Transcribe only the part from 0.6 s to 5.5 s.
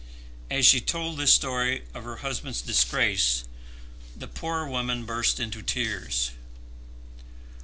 she told this story of her husband's disgrace, the poor woman burst